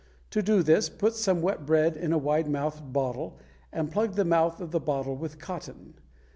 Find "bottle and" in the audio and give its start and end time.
2.91-3.91